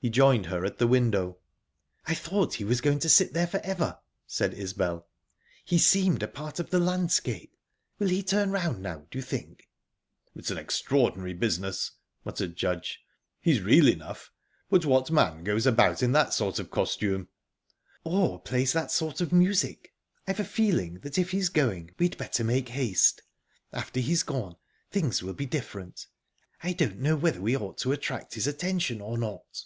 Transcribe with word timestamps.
He 0.00 0.10
joined 0.10 0.46
her 0.46 0.64
at 0.64 0.78
the 0.78 0.86
window. 0.86 1.38
"I 2.06 2.14
thought 2.14 2.54
he 2.54 2.62
was 2.62 2.80
going 2.80 3.00
to 3.00 3.08
sit 3.08 3.32
there 3.32 3.48
for 3.48 3.58
ever," 3.64 3.98
said 4.28 4.54
Isbel. 4.54 5.08
"He 5.64 5.76
seemed 5.76 6.22
a 6.22 6.28
part 6.28 6.60
of 6.60 6.70
the 6.70 6.78
landscape. 6.78 7.56
Will 7.98 8.06
he 8.08 8.22
turn 8.22 8.52
round 8.52 8.80
now, 8.80 9.08
do 9.10 9.18
you 9.18 9.22
think?" 9.22 9.68
"It's 10.36 10.52
an 10.52 10.56
extraordinary 10.56 11.34
business," 11.34 11.90
muttered 12.24 12.54
Judge. 12.54 13.00
"He's 13.40 13.60
real 13.60 13.88
enough, 13.88 14.30
but 14.70 14.86
what 14.86 15.10
man 15.10 15.42
goes 15.42 15.66
about 15.66 16.00
in 16.00 16.12
that 16.12 16.32
sort 16.32 16.60
of 16.60 16.70
costume?" 16.70 17.26
"Or 18.04 18.40
plays 18.40 18.72
that 18.74 18.92
sort 18.92 19.20
of 19.20 19.32
music?...I've 19.32 20.38
a 20.38 20.44
feeling 20.44 21.00
that 21.00 21.18
if 21.18 21.32
he's 21.32 21.48
going 21.48 21.90
we'd 21.98 22.16
better 22.16 22.44
make 22.44 22.68
haste. 22.68 23.20
After 23.72 23.98
he's 23.98 24.22
gone, 24.22 24.54
things 24.92 25.24
will 25.24 25.34
be 25.34 25.44
different. 25.44 26.06
I 26.62 26.72
don't 26.72 27.00
know 27.00 27.16
whether 27.16 27.40
we 27.40 27.56
ought 27.56 27.78
to 27.78 27.90
attract 27.90 28.34
his 28.34 28.46
attention, 28.46 29.00
or 29.00 29.18
not." 29.18 29.64